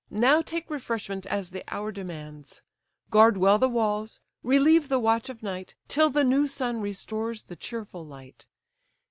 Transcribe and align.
Now 0.09 0.41
take 0.41 0.71
refreshment 0.71 1.27
as 1.27 1.51
the 1.51 1.63
hour 1.71 1.91
demands; 1.91 2.63
Guard 3.11 3.37
well 3.37 3.59
the 3.59 3.69
walls, 3.69 4.19
relieve 4.41 4.89
the 4.89 4.97
watch 4.97 5.29
of 5.29 5.43
night. 5.43 5.75
Till 5.87 6.09
the 6.09 6.23
new 6.23 6.47
sun 6.47 6.81
restores 6.81 7.43
the 7.43 7.55
cheerful 7.55 8.03
light. 8.03 8.47